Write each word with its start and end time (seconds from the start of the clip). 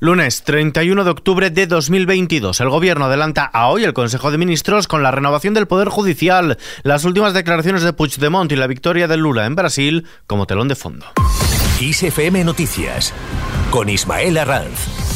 Lunes 0.00 0.44
31 0.44 1.02
de 1.02 1.10
octubre 1.10 1.50
de 1.50 1.66
2022. 1.66 2.60
El 2.60 2.68
Gobierno 2.68 3.06
adelanta 3.06 3.44
a 3.44 3.66
hoy 3.66 3.82
el 3.82 3.94
Consejo 3.94 4.30
de 4.30 4.38
Ministros 4.38 4.86
con 4.86 5.02
la 5.02 5.10
renovación 5.10 5.54
del 5.54 5.66
Poder 5.66 5.88
Judicial, 5.88 6.56
las 6.84 7.04
últimas 7.04 7.34
declaraciones 7.34 7.82
de 7.82 7.92
Puigdemont 7.92 8.52
y 8.52 8.54
la 8.54 8.68
victoria 8.68 9.08
de 9.08 9.16
Lula 9.16 9.44
en 9.44 9.56
Brasil 9.56 10.06
como 10.28 10.46
telón 10.46 10.68
de 10.68 10.76
fondo. 10.76 11.06
ISFM 11.80 12.44
Noticias 12.44 13.12
con 13.72 13.88
Ismael 13.88 14.38
Arranz. 14.38 15.07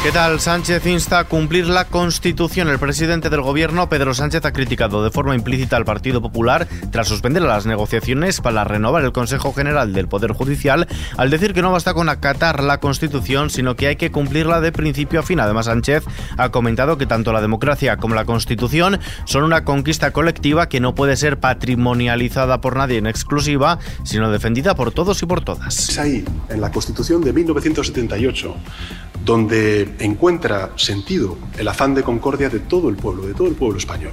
¿Qué 0.00 0.12
tal? 0.12 0.38
Sánchez 0.38 0.86
insta 0.86 1.18
a 1.18 1.24
cumplir 1.24 1.66
la 1.66 1.84
Constitución. 1.84 2.68
El 2.68 2.78
presidente 2.78 3.30
del 3.30 3.42
Gobierno, 3.42 3.88
Pedro 3.88 4.14
Sánchez, 4.14 4.44
ha 4.44 4.52
criticado 4.52 5.02
de 5.02 5.10
forma 5.10 5.34
implícita 5.34 5.76
al 5.76 5.84
Partido 5.84 6.22
Popular 6.22 6.68
tras 6.92 7.08
suspender 7.08 7.42
las 7.42 7.66
negociaciones 7.66 8.40
para 8.40 8.62
renovar 8.62 9.02
el 9.02 9.10
Consejo 9.10 9.52
General 9.52 9.92
del 9.92 10.06
Poder 10.06 10.32
Judicial, 10.32 10.86
al 11.16 11.30
decir 11.30 11.52
que 11.52 11.62
no 11.62 11.72
basta 11.72 11.94
con 11.94 12.08
acatar 12.08 12.62
la 12.62 12.78
Constitución, 12.78 13.50
sino 13.50 13.74
que 13.74 13.88
hay 13.88 13.96
que 13.96 14.12
cumplirla 14.12 14.60
de 14.60 14.70
principio 14.70 15.18
a 15.18 15.24
fin. 15.24 15.40
Además, 15.40 15.66
Sánchez 15.66 16.04
ha 16.36 16.50
comentado 16.50 16.96
que 16.96 17.06
tanto 17.06 17.32
la 17.32 17.40
democracia 17.40 17.96
como 17.96 18.14
la 18.14 18.24
Constitución 18.24 19.00
son 19.24 19.42
una 19.42 19.64
conquista 19.64 20.12
colectiva 20.12 20.68
que 20.68 20.78
no 20.78 20.94
puede 20.94 21.16
ser 21.16 21.40
patrimonializada 21.40 22.60
por 22.60 22.76
nadie 22.76 22.98
en 22.98 23.08
exclusiva, 23.08 23.80
sino 24.04 24.30
defendida 24.30 24.76
por 24.76 24.92
todos 24.92 25.20
y 25.24 25.26
por 25.26 25.44
todas. 25.44 25.88
Es 25.88 25.98
ahí, 25.98 26.24
en 26.48 26.60
la 26.60 26.70
Constitución 26.70 27.20
de 27.20 27.32
1978 27.32 28.54
donde 29.24 29.87
encuentra 29.98 30.72
sentido 30.76 31.38
el 31.58 31.68
afán 31.68 31.94
de 31.94 32.02
concordia 32.02 32.48
de 32.48 32.60
todo 32.60 32.88
el 32.88 32.96
pueblo, 32.96 33.26
de 33.26 33.34
todo 33.34 33.48
el 33.48 33.54
pueblo 33.54 33.78
español. 33.78 34.12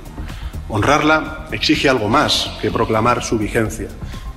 Honrarla 0.69 1.47
exige 1.51 1.89
algo 1.89 2.09
más 2.09 2.51
que 2.61 2.71
proclamar 2.71 3.23
su 3.23 3.37
vigencia, 3.37 3.87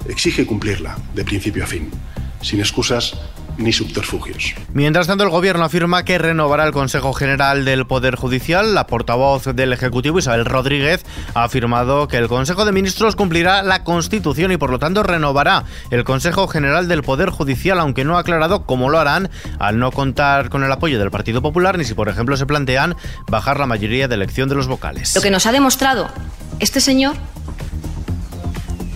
exige 0.06 0.46
cumplirla 0.46 0.96
de 1.14 1.24
principio 1.24 1.64
a 1.64 1.66
fin, 1.66 1.90
sin 2.42 2.60
excusas 2.60 3.14
ni 3.58 3.72
subterfugios. 3.72 4.54
Mientras 4.72 5.06
tanto, 5.06 5.24
el 5.24 5.30
Gobierno 5.30 5.64
afirma 5.64 6.04
que 6.04 6.16
renovará 6.16 6.64
el 6.64 6.72
Consejo 6.72 7.12
General 7.12 7.64
del 7.64 7.86
Poder 7.86 8.16
Judicial. 8.16 8.74
La 8.74 8.86
portavoz 8.86 9.44
del 9.44 9.72
Ejecutivo, 9.72 10.18
Isabel 10.18 10.44
Rodríguez, 10.44 11.04
ha 11.34 11.44
afirmado 11.44 12.08
que 12.08 12.16
el 12.16 12.28
Consejo 12.28 12.64
de 12.64 12.72
Ministros 12.72 13.16
cumplirá 13.16 13.62
la 13.62 13.84
Constitución 13.84 14.52
y 14.52 14.56
por 14.56 14.70
lo 14.70 14.78
tanto 14.78 15.02
renovará 15.02 15.64
el 15.90 16.04
Consejo 16.04 16.46
General 16.48 16.88
del 16.88 17.02
Poder 17.02 17.30
Judicial, 17.30 17.78
aunque 17.80 18.04
no 18.04 18.16
ha 18.16 18.20
aclarado 18.20 18.64
cómo 18.64 18.88
lo 18.88 18.98
harán 18.98 19.28
al 19.58 19.78
no 19.78 19.90
contar 19.90 20.48
con 20.48 20.64
el 20.64 20.72
apoyo 20.72 20.98
del 20.98 21.10
Partido 21.10 21.42
Popular 21.42 21.76
ni 21.76 21.84
si, 21.84 21.94
por 21.94 22.08
ejemplo, 22.08 22.36
se 22.36 22.46
plantean 22.46 22.96
bajar 23.28 23.58
la 23.58 23.66
mayoría 23.66 24.08
de 24.08 24.14
elección 24.14 24.48
de 24.48 24.54
los 24.54 24.68
vocales. 24.68 25.14
Lo 25.14 25.20
que 25.20 25.30
nos 25.30 25.46
ha 25.46 25.52
demostrado 25.52 26.08
este 26.60 26.80
señor, 26.80 27.16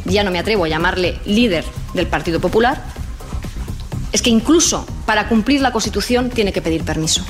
ya 0.05 0.25
no 0.25 0.31
me 0.31 0.39
atrevo 0.39 0.65
a 0.65 0.69
llamarle 0.69 1.19
líder 1.25 1.65
del 1.95 2.07
Partido 2.07 2.41
Popular, 2.41 2.92
es 4.13 4.23
que 4.23 4.31
incluso 4.31 4.87
para 5.07 5.29
cumplir 5.29 5.61
la 5.61 5.73
Constitución 5.73 6.31
tiene 6.31 6.53
que 6.53 6.63
pedir 6.63 6.85
permiso. 6.85 7.25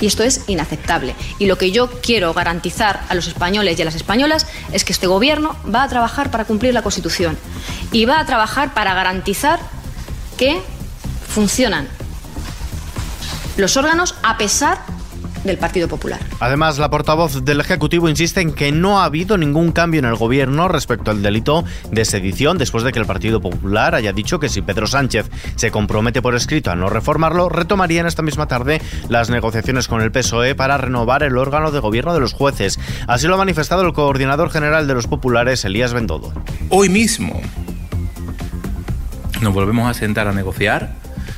Y 0.00 0.06
esto 0.06 0.22
es 0.22 0.42
inaceptable. 0.46 1.14
Y 1.38 1.46
lo 1.46 1.58
que 1.58 1.72
yo 1.72 1.90
quiero 2.02 2.32
garantizar 2.32 3.02
a 3.08 3.14
los 3.14 3.26
españoles 3.26 3.78
y 3.78 3.82
a 3.82 3.84
las 3.84 3.96
españolas 3.96 4.46
es 4.72 4.84
que 4.84 4.92
este 4.92 5.06
Gobierno 5.06 5.56
va 5.74 5.82
a 5.82 5.88
trabajar 5.88 6.30
para 6.30 6.44
cumplir 6.44 6.72
la 6.72 6.82
Constitución 6.82 7.36
y 7.90 8.04
va 8.04 8.20
a 8.20 8.26
trabajar 8.26 8.74
para 8.74 8.94
garantizar 8.94 9.58
que 10.36 10.60
funcionan 11.28 11.88
los 13.56 13.76
órganos 13.76 14.14
a 14.22 14.38
pesar 14.38 14.78
del 15.44 15.58
Partido 15.58 15.88
Popular. 15.88 16.20
Además, 16.40 16.78
la 16.78 16.90
portavoz 16.90 17.44
del 17.44 17.60
Ejecutivo 17.60 18.08
insiste 18.08 18.40
en 18.40 18.52
que 18.52 18.72
no 18.72 19.00
ha 19.00 19.04
habido 19.04 19.36
ningún 19.36 19.72
cambio 19.72 19.98
en 20.00 20.04
el 20.04 20.16
gobierno 20.16 20.68
respecto 20.68 21.10
al 21.10 21.22
delito 21.22 21.64
de 21.90 22.04
sedición 22.04 22.58
después 22.58 22.84
de 22.84 22.92
que 22.92 22.98
el 22.98 23.06
Partido 23.06 23.40
Popular 23.40 23.94
haya 23.94 24.12
dicho 24.12 24.38
que 24.40 24.48
si 24.48 24.62
Pedro 24.62 24.86
Sánchez 24.86 25.30
se 25.56 25.70
compromete 25.70 26.22
por 26.22 26.34
escrito 26.34 26.70
a 26.70 26.76
no 26.76 26.88
reformarlo, 26.88 27.48
retomarían 27.48 28.06
esta 28.06 28.22
misma 28.22 28.46
tarde 28.46 28.80
las 29.08 29.30
negociaciones 29.30 29.88
con 29.88 30.02
el 30.02 30.12
PSOE 30.12 30.54
para 30.54 30.78
renovar 30.78 31.22
el 31.22 31.36
órgano 31.36 31.70
de 31.70 31.80
gobierno 31.80 32.14
de 32.14 32.20
los 32.20 32.32
jueces. 32.32 32.78
Así 33.06 33.26
lo 33.26 33.34
ha 33.34 33.38
manifestado 33.38 33.82
el 33.82 33.92
coordinador 33.92 34.50
general 34.50 34.86
de 34.86 34.94
los 34.94 35.06
populares, 35.06 35.64
Elías 35.64 35.92
Bendodo. 35.92 36.32
Hoy 36.70 36.88
mismo 36.88 37.40
nos 39.40 39.54
volvemos 39.54 39.88
a 39.88 39.94
sentar 39.94 40.26
a 40.28 40.32
negociar 40.32 40.94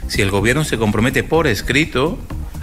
si 0.08 0.22
el 0.22 0.30
gobierno 0.30 0.64
se 0.64 0.78
compromete 0.78 1.22
por 1.22 1.46
escrito 1.46 2.18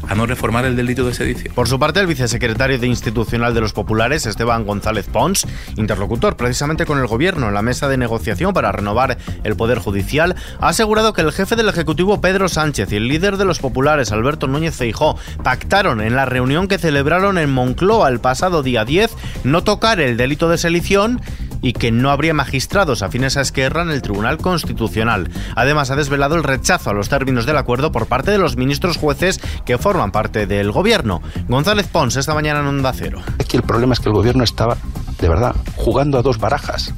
a 0.07 0.15
no 0.15 0.25
reformar 0.25 0.65
el 0.65 0.75
delito 0.75 1.05
de 1.05 1.13
sedición. 1.13 1.53
Por 1.53 1.67
su 1.67 1.79
parte, 1.79 1.99
el 1.99 2.07
vicesecretario 2.07 2.79
de 2.79 2.87
Institucional 2.87 3.53
de 3.53 3.61
los 3.61 3.73
Populares, 3.73 4.25
Esteban 4.25 4.65
González 4.65 5.07
Pons, 5.07 5.45
interlocutor 5.75 6.37
precisamente 6.37 6.85
con 6.85 6.99
el 6.99 7.07
Gobierno 7.07 7.47
en 7.47 7.53
la 7.53 7.61
mesa 7.61 7.87
de 7.87 7.97
negociación 7.97 8.53
para 8.53 8.71
renovar 8.71 9.17
el 9.43 9.55
Poder 9.55 9.79
Judicial, 9.79 10.35
ha 10.59 10.69
asegurado 10.69 11.13
que 11.13 11.21
el 11.21 11.31
jefe 11.31 11.55
del 11.55 11.69
Ejecutivo, 11.69 12.21
Pedro 12.21 12.49
Sánchez, 12.49 12.91
y 12.91 12.95
el 12.95 13.07
líder 13.07 13.37
de 13.37 13.45
los 13.45 13.59
populares, 13.59 14.11
Alberto 14.11 14.47
Núñez 14.47 14.75
Feijó, 14.75 15.17
pactaron 15.43 16.01
en 16.01 16.15
la 16.15 16.25
reunión 16.25 16.67
que 16.67 16.77
celebraron 16.77 17.37
en 17.37 17.51
Moncloa 17.51 18.09
el 18.09 18.19
pasado 18.19 18.63
día 18.63 18.85
10 18.85 19.11
no 19.43 19.63
tocar 19.63 19.99
el 19.99 20.17
delito 20.17 20.49
de 20.49 20.57
sedición 20.57 21.21
y 21.61 21.73
que 21.73 21.91
no 21.91 22.11
habría 22.11 22.33
magistrados 22.33 23.01
afines 23.01 23.37
a 23.37 23.41
Esquerra 23.41 23.81
en 23.81 23.89
el 23.89 24.01
Tribunal 24.01 24.37
Constitucional. 24.37 25.29
Además, 25.55 25.91
ha 25.91 25.95
desvelado 25.95 26.35
el 26.35 26.43
rechazo 26.43 26.89
a 26.89 26.93
los 26.93 27.09
términos 27.09 27.45
del 27.45 27.57
acuerdo 27.57 27.91
por 27.91 28.07
parte 28.07 28.31
de 28.31 28.37
los 28.37 28.57
ministros 28.57 28.97
jueces 28.97 29.39
que 29.65 29.77
forman 29.77 30.11
parte 30.11 30.47
del 30.47 30.71
gobierno. 30.71 31.21
González 31.47 31.87
Pons, 31.87 32.15
esta 32.15 32.33
mañana 32.33 32.59
en 32.59 32.67
Onda 32.67 32.93
Cero. 32.93 33.21
Aquí 33.39 33.57
el 33.57 33.63
problema 33.63 33.93
es 33.93 33.99
que 33.99 34.09
el 34.09 34.15
gobierno 34.15 34.43
estaba, 34.43 34.77
de 35.19 35.29
verdad, 35.29 35.55
jugando 35.75 36.17
a 36.17 36.21
dos 36.21 36.39
barajas. 36.39 36.93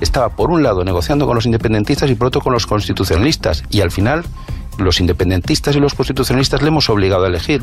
Estaba, 0.00 0.30
por 0.30 0.50
un 0.50 0.62
lado, 0.62 0.84
negociando 0.84 1.26
con 1.26 1.36
los 1.36 1.46
independentistas 1.46 2.10
y 2.10 2.14
por 2.14 2.28
otro 2.28 2.40
con 2.40 2.52
los 2.52 2.66
constitucionalistas. 2.66 3.64
Y 3.70 3.80
al 3.80 3.90
final, 3.90 4.24
los 4.78 5.00
independentistas 5.00 5.76
y 5.76 5.80
los 5.80 5.94
constitucionalistas 5.94 6.62
le 6.62 6.68
hemos 6.68 6.88
obligado 6.90 7.24
a 7.24 7.28
elegir. 7.28 7.62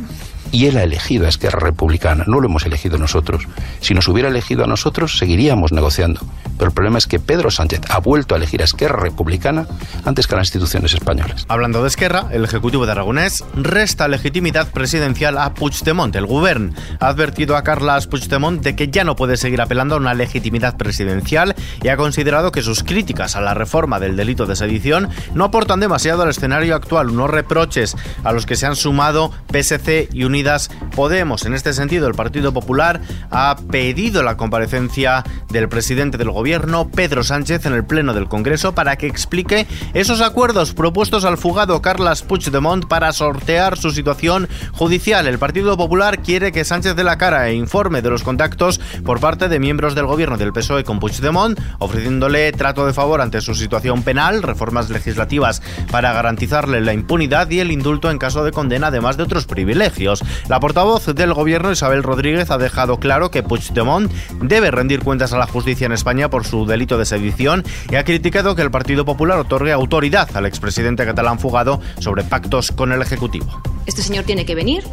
Y 0.51 0.65
él 0.65 0.77
ha 0.77 0.83
elegido 0.83 1.25
a 1.25 1.29
Esquerra 1.29 1.59
Republicana, 1.59 2.25
no 2.27 2.39
lo 2.39 2.47
hemos 2.47 2.65
elegido 2.65 2.97
nosotros. 2.97 3.47
Si 3.79 3.93
nos 3.93 4.07
hubiera 4.07 4.29
elegido 4.29 4.65
a 4.65 4.67
nosotros, 4.67 5.17
seguiríamos 5.17 5.71
negociando. 5.71 6.21
Pero 6.57 6.69
el 6.69 6.73
problema 6.73 6.97
es 6.97 7.07
que 7.07 7.19
Pedro 7.19 7.49
Sánchez 7.51 7.81
ha 7.89 7.99
vuelto 7.99 8.35
a 8.35 8.37
elegir 8.37 8.61
a 8.61 8.65
Esquerra 8.65 8.99
Republicana 8.99 9.65
antes 10.03 10.27
que 10.27 10.35
a 10.35 10.37
las 10.37 10.47
instituciones 10.47 10.93
españolas. 10.93 11.45
Hablando 11.47 11.81
de 11.81 11.87
Esquerra, 11.87 12.25
el 12.31 12.43
Ejecutivo 12.43 12.85
de 12.85 12.91
Aragonés 12.91 13.43
resta 13.55 14.07
legitimidad 14.07 14.69
presidencial 14.71 15.37
a 15.37 15.53
Puigdemont. 15.53 16.15
El 16.15 16.25
Govern 16.25 16.75
ha 16.99 17.07
advertido 17.07 17.55
a 17.55 17.63
Carles 17.63 18.07
Puigdemont 18.07 18.61
de 18.61 18.75
que 18.75 18.89
ya 18.89 19.03
no 19.03 19.15
puede 19.15 19.37
seguir 19.37 19.61
apelando 19.61 19.95
a 19.95 19.99
una 19.99 20.13
legitimidad 20.13 20.77
presidencial 20.77 21.55
y 21.81 21.87
ha 21.87 21.97
considerado 21.97 22.51
que 22.51 22.61
sus 22.61 22.83
críticas 22.83 23.35
a 23.35 23.41
la 23.41 23.53
reforma 23.53 23.99
del 23.99 24.15
delito 24.15 24.45
de 24.45 24.55
sedición 24.55 25.09
no 25.33 25.45
aportan 25.45 25.79
demasiado 25.79 26.23
al 26.23 26.29
escenario 26.29 26.75
actual. 26.75 27.00
Unos 27.09 27.29
reproches 27.29 27.95
a 28.23 28.31
los 28.31 28.45
que 28.45 28.55
se 28.55 28.65
han 28.65 28.75
sumado 28.75 29.31
PSC 29.51 30.09
y 30.13 30.23
Unidas 30.23 30.69
Podemos. 30.95 31.45
En 31.45 31.53
este 31.53 31.73
sentido, 31.73 32.07
el 32.07 32.13
Partido 32.13 32.53
Popular 32.53 33.01
ha 33.31 33.55
pedido 33.71 34.23
la 34.23 34.37
comparecencia 34.37 35.23
del 35.49 35.69
presidente 35.69 36.17
del 36.17 36.31
Gobierno 36.31 36.89
Pedro 36.89 37.23
Sánchez, 37.23 37.65
en 37.65 37.73
el 37.73 37.85
Pleno 37.85 38.13
del 38.13 38.27
Congreso 38.27 38.73
para 38.73 38.97
que 38.97 39.07
explique 39.07 39.67
esos 39.93 40.21
acuerdos 40.21 40.73
propuestos 40.73 41.25
al 41.25 41.37
fugado 41.37 41.81
Carles 41.81 42.21
Puigdemont 42.21 42.85
para 42.85 43.11
sortear 43.13 43.77
su 43.77 43.91
situación 43.91 44.47
judicial. 44.73 45.27
El 45.27 45.39
Partido 45.39 45.77
Popular 45.77 46.21
quiere 46.21 46.51
que 46.51 46.65
Sánchez 46.65 46.95
dé 46.95 47.03
la 47.03 47.17
cara 47.17 47.49
e 47.49 47.55
informe 47.55 48.01
de 48.01 48.09
los 48.09 48.23
contactos 48.23 48.79
por 49.03 49.19
parte 49.19 49.49
de 49.49 49.59
miembros 49.59 49.95
del 49.95 50.05
gobierno 50.05 50.37
del 50.37 50.53
PSOE 50.53 50.83
con 50.83 50.99
Puigdemont, 50.99 51.59
ofreciéndole 51.79 52.51
trato 52.51 52.85
de 52.85 52.93
favor 52.93 53.21
ante 53.21 53.41
su 53.41 53.55
situación 53.55 54.03
penal, 54.03 54.43
reformas 54.43 54.89
legislativas 54.89 55.61
para 55.91 56.13
garantizarle 56.13 56.81
la 56.81 56.90
impunidad 56.93 57.49
y 57.49 57.59
el 57.59 57.71
indulto 57.71 58.09
en 58.11 58.17
caso 58.17 58.43
de 58.43 58.51
condena, 58.51 58.87
además 58.87 59.17
de 59.17 59.23
otros 59.23 59.45
privilegios. 59.45 60.23
La 60.47 60.59
portavoz 60.59 61.05
del 61.07 61.33
gobierno, 61.33 61.71
Isabel 61.71 62.03
Rodríguez, 62.03 62.51
ha 62.51 62.57
dejado 62.57 62.99
claro 62.99 63.31
que 63.31 63.43
Puigdemont 63.43 64.11
debe 64.41 64.71
rendir 64.71 65.03
cuentas 65.03 65.33
a 65.33 65.37
la 65.37 65.47
justicia 65.47 65.85
en 65.85 65.91
España 65.91 66.29
por 66.29 66.45
su 66.45 66.65
delito 66.65 66.97
de 66.97 67.05
sedición 67.05 67.63
y 67.89 67.95
ha 67.95 68.03
criticado 68.03 68.55
que 68.55 68.61
el 68.61 68.71
Partido 68.71 69.05
Popular 69.05 69.39
otorgue 69.39 69.71
autoridad 69.71 70.29
al 70.35 70.45
expresidente 70.45 71.05
catalán 71.05 71.39
fugado 71.39 71.81
sobre 71.99 72.23
pactos 72.23 72.71
con 72.71 72.91
el 72.91 73.01
Ejecutivo. 73.01 73.61
Este 73.85 74.01
señor 74.01 74.25
tiene 74.25 74.45
que 74.45 74.55
venir 74.55 74.83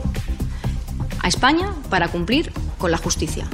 a 1.20 1.28
España 1.28 1.74
para 1.90 2.08
cumplir 2.08 2.52
con 2.78 2.90
la 2.90 2.98
justicia 2.98 3.46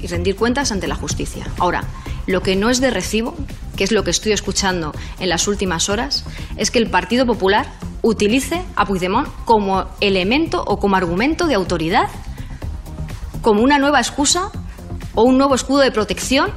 y 0.00 0.06
rendir 0.06 0.36
cuentas 0.36 0.70
ante 0.70 0.86
la 0.86 0.96
justicia. 0.96 1.46
Ahora, 1.58 1.84
lo 2.26 2.42
que 2.42 2.56
no 2.56 2.70
es 2.70 2.80
de 2.80 2.90
recibo, 2.90 3.34
que 3.76 3.84
es 3.84 3.92
lo 3.92 4.04
que 4.04 4.10
estoy 4.10 4.32
escuchando 4.32 4.92
en 5.18 5.28
las 5.28 5.48
últimas 5.48 5.88
horas, 5.88 6.24
es 6.56 6.70
que 6.70 6.78
el 6.78 6.90
Partido 6.90 7.26
Popular 7.26 7.66
utilice 8.02 8.62
a 8.76 8.84
Puigdemont 8.84 9.28
como 9.44 9.86
elemento 10.00 10.62
o 10.66 10.78
como 10.78 10.96
argumento 10.96 11.46
de 11.46 11.54
autoridad, 11.54 12.08
como 13.42 13.62
una 13.62 13.78
nueva 13.78 14.00
excusa 14.00 14.50
o 15.14 15.22
un 15.22 15.38
nuevo 15.38 15.54
escudo 15.54 15.80
de 15.80 15.90
protección 15.90 16.50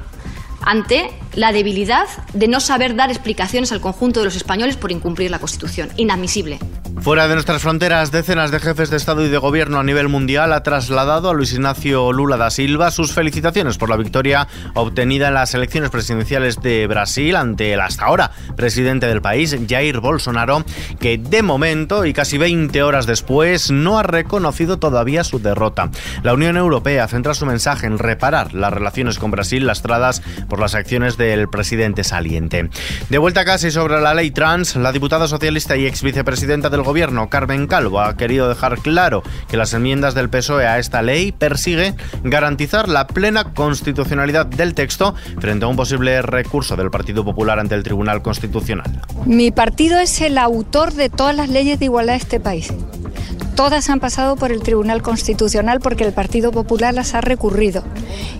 ante 0.61 1.11
la 1.33 1.51
debilidad 1.51 2.07
de 2.33 2.47
no 2.47 2.59
saber 2.59 2.95
dar 2.95 3.09
explicaciones 3.09 3.71
al 3.71 3.79
conjunto 3.79 4.19
de 4.19 4.25
los 4.25 4.35
españoles 4.35 4.75
por 4.75 4.91
incumplir 4.91 5.31
la 5.31 5.39
Constitución. 5.39 5.89
Inadmisible. 5.97 6.59
Fuera 7.01 7.27
de 7.27 7.35
nuestras 7.35 7.61
fronteras, 7.61 8.11
decenas 8.11 8.51
de 8.51 8.59
jefes 8.59 8.89
de 8.89 8.97
Estado 8.97 9.25
y 9.25 9.29
de 9.29 9.37
Gobierno 9.37 9.79
a 9.79 9.83
nivel 9.83 10.09
mundial 10.09 10.51
ha 10.51 10.63
trasladado 10.63 11.29
a 11.29 11.33
Luis 11.33 11.53
Ignacio 11.53 12.11
Lula 12.11 12.37
da 12.37 12.49
Silva 12.49 12.91
sus 12.91 13.13
felicitaciones 13.13 13.77
por 13.77 13.89
la 13.89 13.95
victoria 13.95 14.47
obtenida 14.73 15.29
en 15.29 15.35
las 15.35 15.53
elecciones 15.53 15.89
presidenciales 15.89 16.61
de 16.61 16.85
Brasil 16.87 17.35
ante 17.35 17.73
el 17.73 17.81
hasta 17.81 18.05
ahora 18.05 18.31
presidente 18.55 19.05
del 19.05 19.21
país, 19.21 19.55
Jair 19.69 19.99
Bolsonaro, 19.99 20.65
que 20.99 21.17
de 21.17 21.43
momento 21.43 22.05
y 22.05 22.13
casi 22.13 22.37
20 22.37 22.83
horas 22.83 23.05
después 23.05 23.71
no 23.71 23.99
ha 23.99 24.03
reconocido 24.03 24.77
todavía 24.79 25.23
su 25.23 25.39
derrota. 25.39 25.89
La 26.23 26.33
Unión 26.33 26.57
Europea 26.57 27.07
centra 27.07 27.35
su 27.35 27.45
mensaje 27.45 27.85
en 27.85 27.99
reparar 27.99 28.53
las 28.53 28.73
relaciones 28.73 29.19
con 29.19 29.31
Brasil 29.31 29.65
lastradas 29.65 30.21
por 30.49 30.59
las 30.59 30.75
acciones 30.75 31.15
del 31.15 31.47
presidente 31.47 32.03
saliente. 32.03 32.69
De 33.09 33.17
vuelta 33.17 33.45
y 33.55 33.71
sobre 33.71 34.01
la 34.01 34.13
ley 34.13 34.31
trans, 34.31 34.75
la 34.75 34.91
diputada 34.91 35.27
socialista 35.27 35.77
y 35.77 35.85
ex 35.85 36.01
vicepresidenta 36.01 36.69
del 36.69 36.81
gobierno, 36.87 37.29
Carmen 37.29 37.67
Calvo, 37.67 37.99
ha 37.99 38.15
querido 38.15 38.47
dejar 38.47 38.79
claro 38.79 39.21
que 39.49 39.57
las 39.57 39.73
enmiendas 39.73 40.15
del 40.15 40.29
PSOE 40.29 40.65
a 40.65 40.79
esta 40.79 41.01
ley 41.01 41.33
persigue 41.33 41.95
garantizar 42.23 42.87
la 42.87 43.07
plena 43.07 43.53
constitucionalidad 43.53 44.45
del 44.45 44.73
texto 44.73 45.13
frente 45.37 45.65
a 45.65 45.67
un 45.67 45.75
posible 45.75 46.21
recurso 46.21 46.77
del 46.77 46.89
Partido 46.89 47.25
Popular 47.25 47.59
ante 47.59 47.75
el 47.75 47.83
Tribunal 47.83 48.21
Constitucional. 48.21 49.01
Mi 49.25 49.51
partido 49.51 49.99
es 49.99 50.21
el 50.21 50.37
autor 50.37 50.93
de 50.93 51.09
todas 51.09 51.35
las 51.35 51.49
leyes 51.49 51.77
de 51.77 51.85
igualdad 51.85 52.13
de 52.13 52.19
este 52.19 52.39
país. 52.39 52.71
Todas 53.57 53.89
han 53.89 53.99
pasado 53.99 54.35
por 54.35 54.51
el 54.51 54.61
Tribunal 54.61 55.01
Constitucional 55.01 55.79
porque 55.79 56.03
el 56.03 56.13
Partido 56.13 56.51
Popular 56.51 56.93
las 56.93 57.15
ha 57.15 57.21
recurrido 57.21 57.83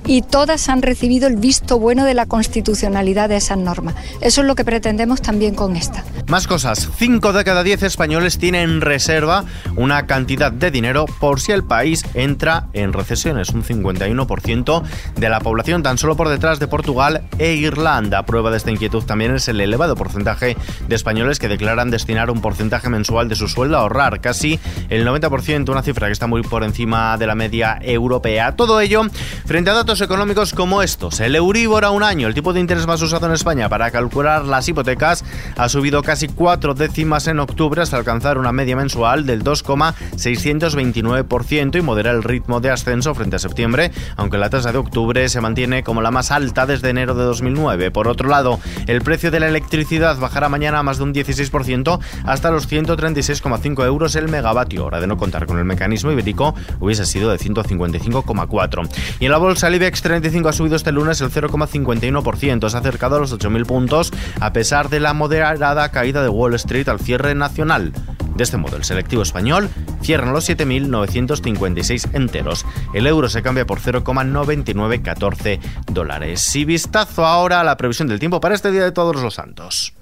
y 0.06 0.22
todas 0.22 0.69
han 0.69 0.84
recibido 0.84 1.28
el 1.28 1.38
visto 1.38 1.80
bueno 1.80 2.06
de 2.06 2.14
la 2.14 2.28
constitucionalidad 2.28 3.28
de 3.28 3.38
esas 3.38 3.58
normas. 3.58 3.96
Eso 4.22 4.42
es 4.42 4.48
lo 4.48 4.54
que 4.54 4.64
pretendemos 4.64 5.24
también 5.24 5.56
con 5.56 5.75
esta. 5.75 6.06
Más 6.28 6.46
cosas. 6.46 6.90
Cinco 6.98 7.34
de 7.34 7.44
cada 7.44 7.64
diez 7.64 7.81
españoles 7.81 8.38
tienen 8.38 8.69
en 8.69 8.81
reserva 8.81 9.46
una 9.75 10.06
cantidad 10.06 10.52
de 10.52 10.69
dinero 10.69 11.06
por 11.20 11.40
si 11.40 11.52
el 11.52 11.63
país 11.63 12.06
entra 12.13 12.68
en 12.74 12.94
recesión. 12.94 13.40
Es 13.40 13.50
un 13.50 13.63
51% 13.63 14.84
de 15.16 15.30
la 15.30 15.40
población, 15.40 15.81
tan 15.81 15.98
solo 15.98 16.16
por 16.16 16.30
detrás 16.30 16.60
de 16.60 16.68
Portugal 16.68 17.24
e 17.40 17.54
Irlanda. 17.54 18.24
Prueba 18.24 18.52
de 18.52 18.58
esta 18.58 18.70
inquietud 18.70 19.04
también 19.04 19.34
es 19.34 19.48
el 19.48 19.60
elevado 19.62 19.96
porcentaje 19.96 20.58
de 20.88 20.96
españoles 20.96 21.40
que 21.40 21.48
declaran 21.48 21.90
destinar 21.90 22.30
un 22.30 22.40
porcentaje 22.40 22.88
mensual 22.90 23.30
de 23.30 23.36
su 23.36 23.48
sueldo 23.48 23.78
a 23.78 23.81
ahorrar. 23.81 24.22
Casi 24.22 24.60
el 24.90 25.06
90%, 25.07 25.69
una 25.69 25.81
cifra 25.81 26.07
que 26.07 26.13
está 26.13 26.27
muy 26.27 26.44
por 26.44 26.63
encima 26.63 27.18
de 27.18 27.27
la 27.27 27.36
media 27.36 27.77
europea. 27.81 28.56
Todo 28.56 28.80
ello 28.81 29.04
frente 29.45 29.69
a 29.69 29.74
datos 29.74 30.01
económicos 30.01 30.54
como 30.54 30.81
estos. 30.81 31.19
El 31.19 31.36
Euribor 31.36 31.86
a 31.86 31.92
un 31.92 32.04
año, 32.04 32.27
el 32.27 32.33
tipo 32.33 32.54
de 32.54 32.59
interés 32.59 32.88
más 32.88 33.01
usado 33.01 33.27
en 33.27 33.33
España 33.33 33.69
para 33.69 33.92
calcular 33.92 34.44
las 34.45 34.68
hipotecas, 34.68 35.24
ha 35.56 35.69
subido 35.69 36.04
casi 36.04 36.27
cuatro 36.27 36.74
décimas 36.74 37.27
en 37.27 37.39
octubre 37.39 37.81
hasta 37.81 37.95
alcanzar 37.98 38.38
una 38.38 38.51
media 38.51 38.75
mensual 38.75 39.25
del 39.25 39.44
2,629% 39.44 41.77
y 41.77 41.81
modera 41.81 42.12
el 42.12 42.24
ritmo 42.24 42.60
de 42.60 42.71
ascenso 42.71 43.15
frente 43.15 43.38
a 43.38 43.39
septiembre, 43.39 43.92
aunque 44.15 44.38
la 44.38 44.50
tasa 44.50 44.71
de 44.71 44.77
octubre 44.77 45.27
se 45.30 45.42
mantiene 45.42 45.83
como 45.83 46.01
la 46.01 46.12
más 46.12 46.31
alta 46.31 46.65
desde 46.65 46.89
enero 46.89 47.15
de 47.15 47.24
2009. 47.24 47.92
Por 47.92 48.07
otro 48.07 48.30
lado, 48.30 48.60
el 48.88 49.01
precio 49.01 49.31
de 49.31 49.39
la 49.39 49.48
electricidad 49.48 50.18
bajará 50.18 50.50
mañana 50.50 50.80
a 50.80 50.83
más 50.83 50.98
de 50.98 51.03
un 51.03 51.13
16% 51.13 52.00
hasta 52.25 52.51
los 52.51 52.69
136,5 52.69 53.86
euros 53.86 54.15
el 54.15 54.27
megavatio 54.27 54.86
hora 54.86 54.97
de 55.00 55.08
no 55.08 55.18
contar 55.18 55.46
con 55.46 55.58
el 55.60 55.66
mecanismo 55.66 56.12
ibérico, 56.12 56.56
hubiese 56.80 57.06
sido 57.06 57.30
de 57.32 57.38
155,4. 57.38 58.90
Y 59.20 59.26
en 59.26 59.32
la 59.32 59.38
bolsa, 59.38 59.68
el 59.68 59.76
IBEX 59.76 60.02
35 60.02 60.50
ha 60.50 60.54
subido 60.54 60.76
este 60.76 60.92
lunes 60.92 61.22
el 61.22 61.32
0,51%, 61.32 62.70
se 62.70 62.76
ha 62.76 62.80
acercado 62.80 63.18
a 63.18 63.20
los 63.20 63.34
8.000 63.34 63.66
puntos, 63.66 64.12
a 64.40 64.54
pesar 64.54 64.90
de 64.90 65.00
la 65.00 65.14
moderada 65.14 65.90
caída 65.90 66.22
de 66.22 66.30
Wall 66.30 66.56
Street 66.56 66.90
al 66.90 67.00
cierre 67.00 67.36
nacional. 67.36 67.94
De 68.38 68.44
este 68.44 68.58
modo, 68.58 68.78
el 68.78 68.84
selectivo 68.84 69.24
español 69.24 69.68
cierra 70.02 70.32
los 70.32 70.48
7.956 70.48 72.14
enteros. 72.14 72.66
El 72.94 73.08
euro 73.08 73.30
se 73.30 73.42
cambia 73.42 73.66
por 73.66 73.80
0,9914 73.80 75.60
dólares. 75.92 76.56
Y 76.56 76.64
vistazo 76.64 77.26
ahora 77.26 77.62
a 77.62 77.64
la 77.64 77.78
previsión 77.78 78.08
del 78.08 78.20
tiempo 78.20 78.40
para 78.40 78.54
este 78.54 78.72
Día 78.72 78.84
de 78.84 78.92
Todos 78.92 79.16
los 79.16 79.34
Santos. 79.34 79.96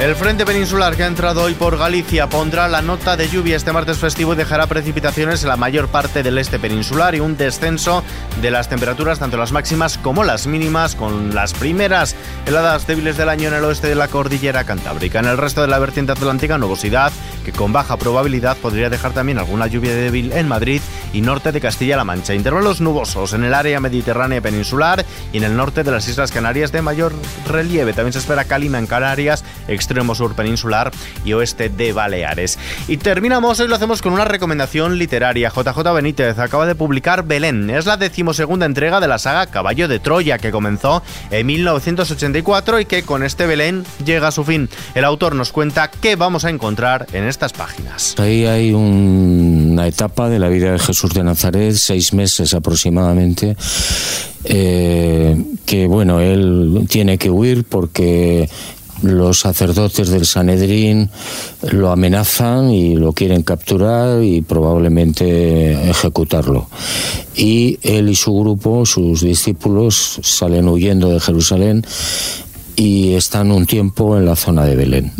El 0.00 0.16
frente 0.16 0.44
peninsular 0.44 0.96
que 0.96 1.04
ha 1.04 1.06
entrado 1.06 1.42
hoy 1.42 1.54
por 1.54 1.78
Galicia 1.78 2.28
pondrá 2.28 2.66
la 2.66 2.82
nota 2.82 3.16
de 3.16 3.28
lluvia 3.28 3.56
este 3.56 3.72
martes 3.72 3.96
festivo 3.98 4.34
y 4.34 4.36
dejará 4.36 4.66
precipitaciones 4.66 5.42
en 5.44 5.48
la 5.48 5.56
mayor 5.56 5.86
parte 5.88 6.24
del 6.24 6.36
este 6.36 6.58
peninsular 6.58 7.14
y 7.14 7.20
un 7.20 7.36
descenso 7.36 8.02
de 8.42 8.50
las 8.50 8.68
temperaturas, 8.68 9.20
tanto 9.20 9.36
las 9.36 9.52
máximas 9.52 9.96
como 9.96 10.24
las 10.24 10.48
mínimas, 10.48 10.96
con 10.96 11.32
las 11.32 11.54
primeras 11.54 12.16
heladas 12.44 12.88
débiles 12.88 13.16
del 13.16 13.28
año 13.28 13.48
en 13.48 13.54
el 13.54 13.64
oeste 13.64 13.86
de 13.86 13.94
la 13.94 14.08
cordillera 14.08 14.64
cantábrica. 14.64 15.20
En 15.20 15.26
el 15.26 15.38
resto 15.38 15.62
de 15.62 15.68
la 15.68 15.78
vertiente 15.78 16.12
atlántica, 16.12 16.58
nubosidad 16.58 17.12
que 17.44 17.52
con 17.52 17.72
baja 17.72 17.96
probabilidad 17.96 18.56
podría 18.56 18.90
dejar 18.90 19.12
también 19.12 19.38
alguna 19.38 19.66
lluvia 19.66 19.94
débil 19.94 20.32
en 20.32 20.48
Madrid 20.48 20.80
y 21.12 21.20
norte 21.20 21.52
de 21.52 21.60
Castilla-La 21.60 22.04
Mancha. 22.04 22.34
Intervalos 22.34 22.80
nubosos 22.80 23.32
en 23.34 23.44
el 23.44 23.54
área 23.54 23.78
mediterránea 23.80 24.40
peninsular 24.40 25.04
y 25.32 25.38
en 25.38 25.44
el 25.44 25.56
norte 25.56 25.84
de 25.84 25.92
las 25.92 26.08
Islas 26.08 26.32
Canarias 26.32 26.72
de 26.72 26.82
mayor 26.82 27.12
relieve. 27.46 27.92
También 27.92 28.12
se 28.12 28.18
espera 28.18 28.44
calima 28.44 28.78
en 28.78 28.86
Canarias, 28.86 29.44
extremo 29.68 30.14
sur 30.14 30.34
peninsular 30.34 30.90
y 31.24 31.32
oeste 31.34 31.68
de 31.68 31.92
Baleares. 31.92 32.58
Y 32.88 32.96
terminamos, 32.96 33.60
hoy 33.60 33.68
lo 33.68 33.76
hacemos 33.76 34.02
con 34.02 34.12
una 34.12 34.24
recomendación 34.24 34.98
literaria. 34.98 35.52
JJ 35.54 35.78
Benítez 35.94 36.38
acaba 36.38 36.66
de 36.66 36.74
publicar 36.74 37.24
Belén. 37.24 37.70
Es 37.70 37.86
la 37.86 37.96
decimosegunda 37.96 38.66
entrega 38.66 39.00
de 39.00 39.08
la 39.08 39.18
saga 39.18 39.46
Caballo 39.46 39.86
de 39.88 40.00
Troya 40.00 40.38
que 40.38 40.50
comenzó 40.50 41.02
en 41.30 41.46
1984 41.46 42.80
y 42.80 42.84
que 42.86 43.02
con 43.02 43.22
este 43.22 43.46
Belén 43.46 43.84
llega 44.04 44.28
a 44.28 44.32
su 44.32 44.44
fin. 44.44 44.68
El 44.94 45.04
autor 45.04 45.34
nos 45.34 45.52
cuenta 45.52 45.90
qué 45.90 46.16
vamos 46.16 46.44
a 46.44 46.50
encontrar 46.50 47.06
en 47.12 47.24
estas 47.34 47.52
páginas. 47.52 48.14
Ahí 48.18 48.46
hay 48.46 48.72
una 48.72 49.88
etapa 49.88 50.28
de 50.28 50.38
la 50.38 50.48
vida 50.48 50.70
de 50.70 50.78
Jesús 50.78 51.12
de 51.14 51.24
Nazaret, 51.24 51.74
seis 51.74 52.12
meses 52.12 52.54
aproximadamente, 52.54 53.56
eh, 54.44 55.36
que 55.66 55.88
bueno, 55.88 56.20
él 56.20 56.86
tiene 56.88 57.18
que 57.18 57.30
huir 57.30 57.64
porque 57.64 58.48
los 59.02 59.40
sacerdotes 59.40 60.10
del 60.10 60.26
Sanedrín 60.26 61.10
lo 61.72 61.90
amenazan 61.90 62.70
y 62.70 62.94
lo 62.94 63.12
quieren 63.12 63.42
capturar 63.42 64.22
y 64.22 64.40
probablemente 64.40 65.90
ejecutarlo. 65.90 66.68
Y 67.34 67.80
él 67.82 68.10
y 68.10 68.14
su 68.14 68.32
grupo, 68.32 68.86
sus 68.86 69.22
discípulos, 69.22 70.20
salen 70.22 70.68
huyendo 70.68 71.08
de 71.08 71.18
Jerusalén 71.18 71.84
y 72.76 73.14
están 73.14 73.50
un 73.50 73.66
tiempo 73.66 74.16
en 74.16 74.24
la 74.24 74.36
zona 74.36 74.64
de 74.64 74.76
Belén. 74.76 75.12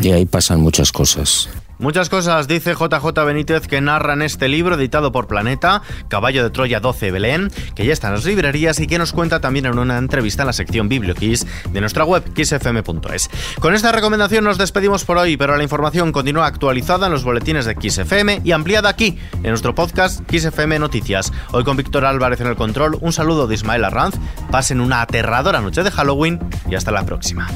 Y 0.00 0.10
ahí 0.10 0.26
pasan 0.26 0.60
muchas 0.60 0.92
cosas. 0.92 1.48
Muchas 1.78 2.08
cosas 2.08 2.48
dice 2.48 2.72
JJ 2.72 3.06
Benítez 3.26 3.68
que 3.68 3.82
narran 3.82 4.22
este 4.22 4.48
libro 4.48 4.76
editado 4.76 5.12
por 5.12 5.26
Planeta, 5.26 5.82
Caballo 6.08 6.42
de 6.42 6.48
Troya 6.48 6.80
12 6.80 7.10
Belén, 7.10 7.50
que 7.74 7.84
ya 7.84 7.92
está 7.92 8.08
en 8.08 8.14
las 8.14 8.24
librerías 8.24 8.80
y 8.80 8.86
que 8.86 8.98
nos 8.98 9.12
cuenta 9.12 9.40
también 9.40 9.66
en 9.66 9.78
una 9.78 9.98
entrevista 9.98 10.42
en 10.42 10.46
la 10.46 10.52
sección 10.54 10.88
BiblioKiss 10.88 11.46
de 11.70 11.80
nuestra 11.80 12.04
web 12.04 12.32
kissfm.es. 12.32 13.28
Con 13.60 13.74
esta 13.74 13.92
recomendación 13.92 14.44
nos 14.44 14.56
despedimos 14.56 15.04
por 15.04 15.18
hoy, 15.18 15.36
pero 15.36 15.54
la 15.54 15.62
información 15.62 16.12
continúa 16.12 16.46
actualizada 16.46 17.06
en 17.06 17.12
los 17.12 17.24
boletines 17.24 17.66
de 17.66 17.74
XFM 17.74 18.40
y 18.42 18.52
ampliada 18.52 18.88
aquí 18.88 19.18
en 19.34 19.50
nuestro 19.50 19.74
podcast 19.74 20.22
XFM 20.30 20.78
Noticias. 20.78 21.30
Hoy 21.52 21.64
con 21.64 21.76
Víctor 21.76 22.06
Álvarez 22.06 22.40
en 22.40 22.46
el 22.46 22.56
control, 22.56 22.96
un 23.02 23.12
saludo 23.12 23.46
de 23.46 23.54
Ismael 23.54 23.84
Arranz, 23.84 24.14
pasen 24.50 24.80
una 24.80 25.02
aterradora 25.02 25.60
noche 25.60 25.82
de 25.82 25.90
Halloween 25.90 26.40
y 26.70 26.74
hasta 26.74 26.90
la 26.90 27.04
próxima. 27.04 27.48